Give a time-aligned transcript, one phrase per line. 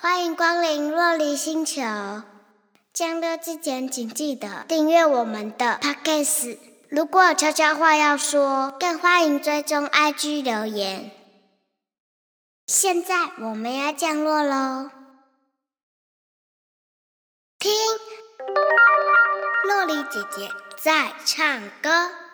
[0.00, 1.82] 欢迎光临洛璃星球。
[2.92, 6.56] 降落之前，请记得订阅我们的 Podcast。
[6.88, 11.10] 如果有悄悄话要说，更欢迎追踪 IG 留言。
[12.68, 14.88] 现在我们要降落喽，
[17.58, 17.72] 听，
[19.64, 20.48] 洛丽姐姐
[20.80, 22.27] 在唱歌。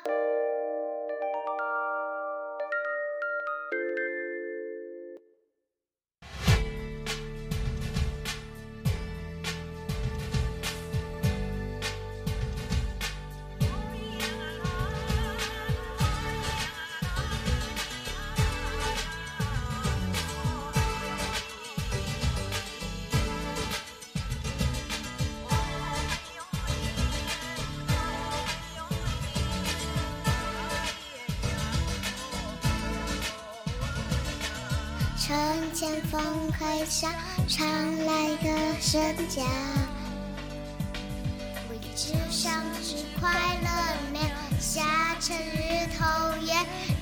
[35.34, 37.08] 门前风会笑，
[37.48, 37.66] 传
[38.06, 38.48] 来歌
[38.80, 39.44] 声响。
[41.69, 43.28] 我只想是快
[43.61, 43.69] 乐
[44.12, 46.55] 面，下成日头也，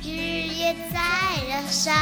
[0.03, 0.98] 日夜在
[1.47, 1.92] 燃烧。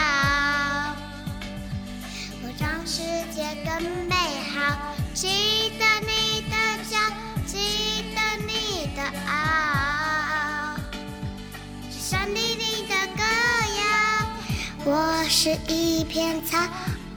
[2.42, 3.02] 我让世
[3.34, 4.14] 界更美
[4.54, 4.94] 好，
[14.82, 16.56] 我是一片草，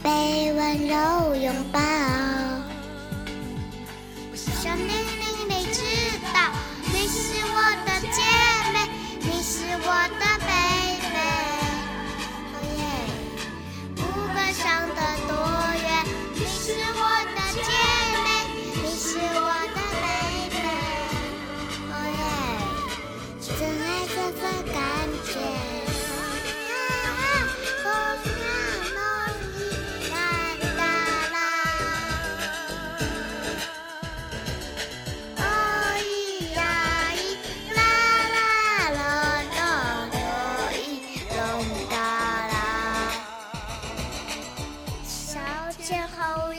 [0.04, 1.80] 被温柔拥抱。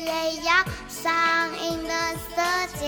[0.04, 2.42] 也要上映的色
[2.78, 2.84] 调，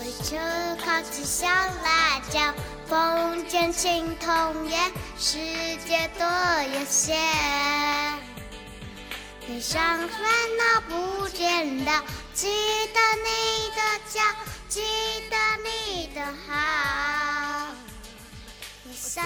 [0.00, 2.52] 围着烤起小辣椒，
[2.86, 5.38] 风间情童颜，世
[5.86, 6.26] 界多
[6.74, 7.16] 悠闲。
[9.46, 10.18] 悲伤烦
[10.58, 12.04] 恼不见了，
[12.34, 12.48] 记
[12.92, 14.20] 得你的笑，
[14.68, 14.80] 记
[15.30, 17.68] 得你的好，
[18.84, 19.24] 你善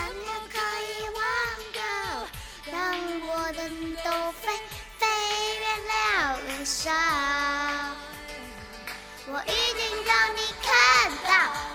[9.47, 11.31] 一定让你看到，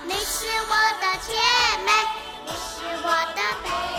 [0.05, 1.33] 你是我的姐
[1.85, 1.91] 妹，
[2.45, 3.90] 你是我的贝。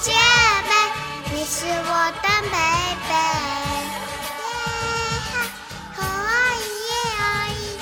[0.00, 0.72] 姐妹，
[1.32, 1.92] 你是我
[2.22, 2.54] 的妹
[3.08, 3.12] 妹，
[4.38, 4.46] 耶
[5.32, 5.34] 哈，
[5.96, 6.00] 哦
[6.86, 7.20] 耶哦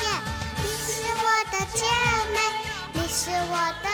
[0.02, 0.04] 耶，
[0.62, 0.88] 你是
[1.22, 1.78] 我的姐
[2.32, 2.36] 妹，
[2.94, 3.86] 你是我的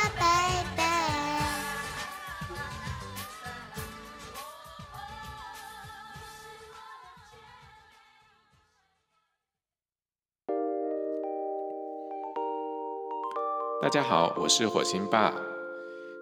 [13.82, 15.34] 大家好，我是火星爸，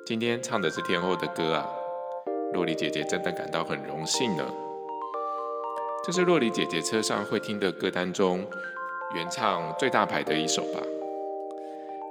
[0.06, 1.68] 今天唱的是天后的歌啊。
[2.54, 4.42] 洛丽姐姐真的感到很荣幸呢。
[6.02, 8.46] 这是洛丽姐姐车上会听的歌单中
[9.14, 10.80] 原唱最大牌的一首吧。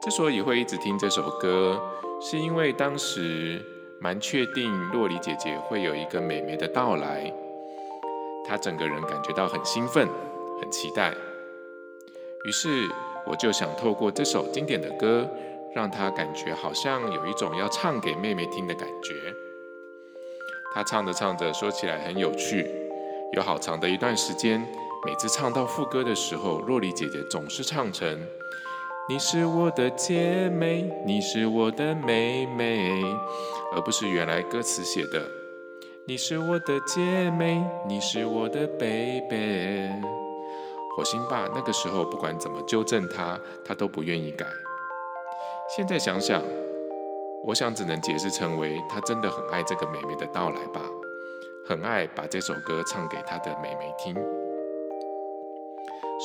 [0.03, 1.81] 之所以会一直听这首歌，
[2.21, 3.59] 是因为当时
[3.99, 7.33] 蛮确定洛丽姐姐会有一个美眉的到来，
[8.45, 10.07] 她整个人感觉到很兴奋、
[10.61, 11.11] 很期待。
[12.45, 12.87] 于是
[13.25, 15.29] 我就想透过这首经典的歌，
[15.75, 19.13] 让她感觉好像有一种要唱给妹妹听的感觉。
[20.73, 22.67] 她唱着唱着，说起来很有趣。
[23.33, 24.59] 有好长的一段时间，
[25.05, 28.19] 每次唱到副歌的时候，若离姐姐总是唱成
[29.07, 33.03] “你是我的姐妹，你是我的妹妹”，
[33.73, 35.27] 而不是原来歌词写的
[36.07, 40.28] “你是我的姐妹，你是我的 baby”。
[40.99, 44.45] 火星爸那个时候不管怎么纠正他，他都不愿意改。
[45.73, 46.43] 现在想想，
[47.45, 50.81] 我想只能解释成为他真的很爱这个妹妹的到来吧。
[51.65, 54.13] 很爱把这首歌唱给他的妹妹听，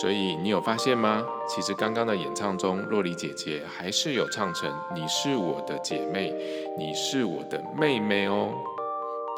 [0.00, 1.25] 所以你有发现吗？
[1.47, 6.35] 其实刚刚的演唱中，若莉姐姐还是有唱成“你是我的姐妹，
[6.76, 8.53] 你是我的妹妹”哦。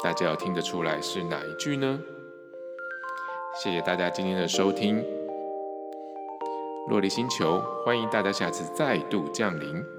[0.03, 1.99] 大家有听得出来是哪一句呢？
[3.61, 5.03] 谢谢大家今天的收听，
[6.87, 9.96] 洛丽星球欢迎大家下次再度降临。